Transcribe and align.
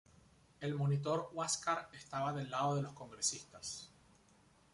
El 0.61 0.73
monitor 0.73 1.29
"Huáscar" 1.31 1.87
estaba 1.93 2.33
del 2.33 2.49
lado 2.49 2.73
de 2.73 2.81
los 2.81 2.93
congresistas. 2.93 3.91